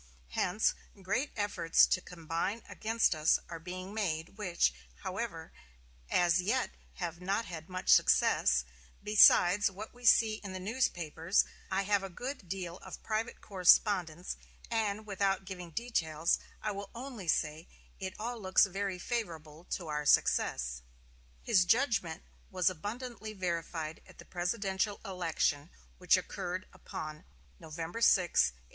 [0.29, 5.51] Hence, great efforts to combine against us are being made, which, however,
[6.09, 8.65] as yet have not had much success
[9.03, 14.37] Besides what we see in the newspapers, I have a good deal of private correspondence;
[14.71, 17.67] and, without giving details, I will only say
[17.99, 20.81] it all looks very favorable to our success."
[21.43, 27.23] His judgment was abundantly verified at the presidential election, which occurred upon
[27.59, 28.57] November 6, 1860.